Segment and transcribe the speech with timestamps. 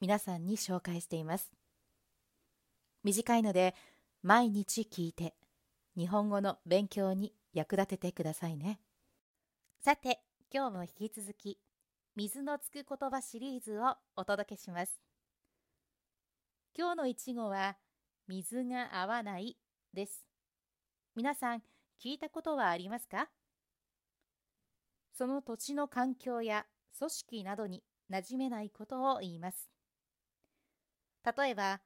[0.00, 1.50] 皆さんに紹介しています。
[3.02, 3.74] 短いので
[4.22, 5.34] 毎日聞いて
[5.96, 8.78] 日本語の勉強に役立ててくださいね。
[9.80, 10.20] さて、
[10.52, 11.58] 今日も引き続き
[12.14, 15.00] 水のつく言葉シリーズをお届けします。
[16.76, 17.76] 今日の一語は
[18.28, 19.56] 水が合わない
[19.94, 20.24] です。
[21.16, 21.62] 皆さん
[22.00, 23.28] 聞いたことはありますか？
[25.12, 29.68] その土地の環境や組織などに馴染めないことを言います。
[31.24, 31.80] 例えば、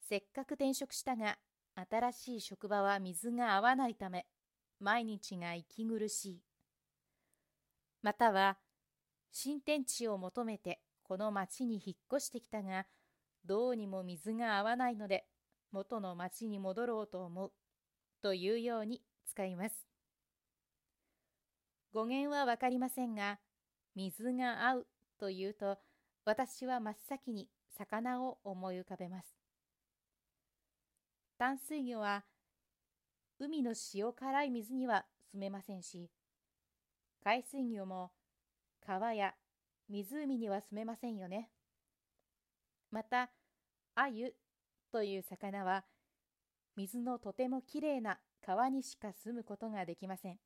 [0.00, 1.38] せっかく転職したが、
[1.90, 4.26] 新しい職場は水が合わないため、
[4.80, 6.42] 毎日が息苦しい。
[8.02, 8.58] または、
[9.30, 12.86] 新天地を求めてこの町に引っ越してきたが、
[13.44, 15.26] どうにも水が合わないので、
[15.70, 17.52] 元の町に戻ろうと思う。
[18.22, 19.86] というように使います。
[21.92, 23.40] 語源はわかりませんが、
[23.94, 24.86] 水が合う
[25.18, 25.78] というと、
[26.24, 29.36] 私は真っ先に魚を思い浮かべます。
[31.36, 32.24] 淡水魚は
[33.40, 36.10] 海の塩辛い水には住めませんし、
[37.24, 38.12] 海水魚も
[38.86, 39.34] 川や
[39.88, 41.50] 湖には住めませんよね。
[42.92, 43.30] また、
[43.96, 44.34] アユ
[44.92, 45.84] という魚は
[46.76, 50.38] 水のとてもきれいな川にしか住むことができません。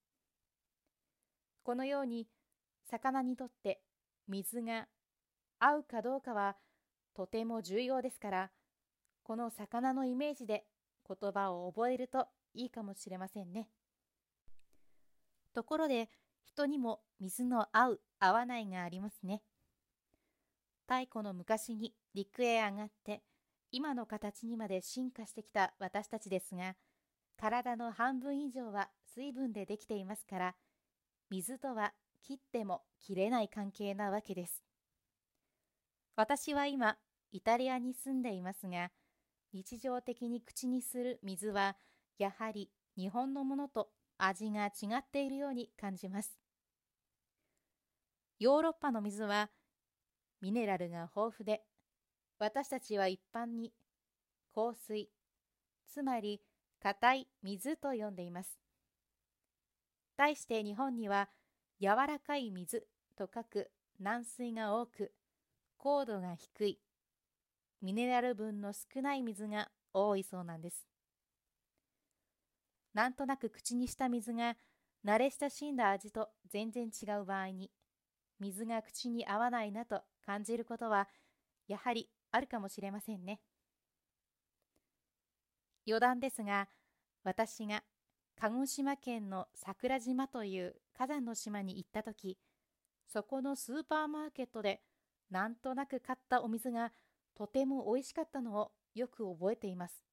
[1.62, 2.28] このように
[2.90, 3.82] 魚にとって
[4.26, 4.86] 水が
[5.58, 6.56] 合うかどうかは
[7.14, 8.50] とても重要ですから、
[9.22, 10.64] この魚のイメージで
[11.08, 13.68] 言葉を覚えるといいかもしれませんね。
[15.54, 16.10] ところで、
[16.44, 19.42] 人にも水の合う合わないがありますね。
[20.88, 23.22] 太古の昔に陸へ上がって
[23.72, 26.76] 今の形にまで進化してきた私たちですが
[27.36, 30.54] 体の半分以上は水分でできていますから
[31.28, 31.92] 水とは
[32.22, 34.65] 切っても切れない関係なわけです。
[36.16, 36.96] 私は今
[37.30, 38.90] イタリアに住んでいますが
[39.52, 41.76] 日常的に口にする水は
[42.18, 46.38] やはり日本のものと味が違っているように感じます。
[48.38, 49.50] ヨーロッパの水は
[50.40, 51.62] ミネラルが豊富で
[52.38, 53.72] 私たちは一般に
[54.54, 55.10] 香水
[55.86, 56.40] つまり
[56.82, 58.58] 硬い水と呼んでいます。
[60.16, 61.28] 対して日本には
[61.78, 62.86] 柔らかい水
[63.18, 65.12] と書く軟水が多く
[65.86, 66.80] 高度が低い
[67.80, 70.84] ミネラル分の少ない水が多いそうなんです。
[72.92, 74.56] なんとなく口にした水が
[75.04, 77.70] 慣れ親しんだ味と全然違う場合に
[78.40, 81.06] 水が口に合わないなと感じることは
[81.68, 83.38] やはりあるかもしれませんね。
[85.86, 86.66] 余談ですが
[87.22, 87.84] 私が
[88.40, 92.38] 鹿児島県の桜島という火山の島に行った時
[93.06, 94.80] そこのスーパーマーケットで
[95.30, 96.92] なんとなく買ったお水が
[97.34, 100.04] とても美味しかったのをよく覚えています。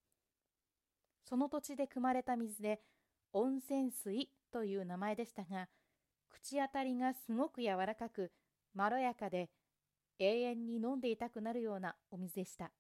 [1.24, 2.82] その土地で汲まれた水で
[3.32, 5.68] 温泉水という名前でしたが、
[6.30, 8.32] 口当たりがすごく柔らかく、
[8.74, 9.50] まろやかで、
[10.20, 12.72] 永遠に飲んでいたくなるようなお水でした。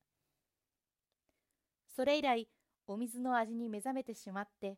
[1.95, 2.47] それ以来、
[2.85, 4.77] お水の味に目覚めてしまって、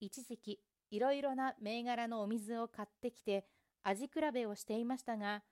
[0.00, 0.60] 一時期
[0.90, 3.46] いろいろな銘柄のお水を買ってきて
[3.82, 5.42] 味比べをしていましたが、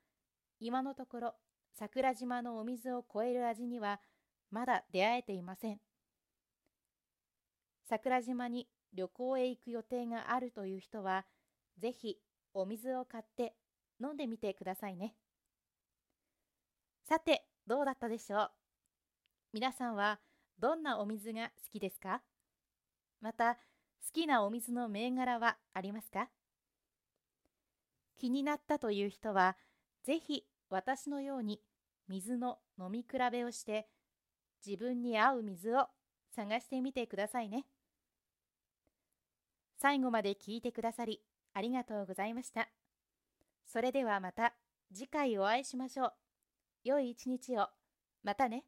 [0.64, 1.34] 今のところ
[1.76, 4.00] 桜島のお水を超える味には
[4.52, 5.80] まだ出会えていません。
[7.88, 11.26] 桜島に旅行へ行く予定があるという人は、
[11.78, 12.16] ぜひ
[12.54, 13.54] お水を買って
[14.00, 15.16] 飲んでみてくださいね。
[17.08, 18.50] さて、どうだったでしょう？
[19.54, 20.20] 皆さんは
[20.60, 22.22] どんなお水が好きですか？
[23.20, 23.60] また、好
[24.12, 26.28] きなお水の銘柄はありますか？
[28.16, 29.56] 気になったという人は、
[30.04, 31.60] ぜひ私のように
[32.08, 33.88] 水の飲み比べをして
[34.66, 35.86] 自分に合う水を
[36.34, 37.66] 探してみてくださいね。
[39.78, 41.20] 最後まで聞いてくださり
[41.52, 42.68] ありがとうございました。
[43.66, 44.54] それではまた
[44.94, 46.12] 次回お会いしましょう。
[46.84, 47.68] 良い一日を。
[48.24, 48.64] またね。